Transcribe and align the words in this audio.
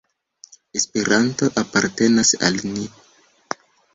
Esperanto 0.79 1.51
apartenas 1.63 2.31
al 2.47 2.59
ni. 2.73 2.89